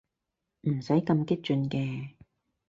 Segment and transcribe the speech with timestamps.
[0.61, 2.15] 唔使咁激進嘅